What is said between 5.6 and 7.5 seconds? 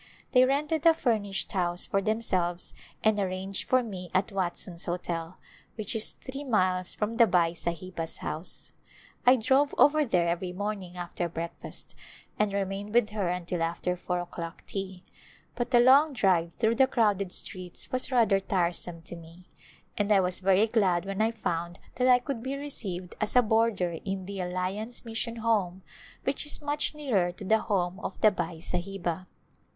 which is three miles from the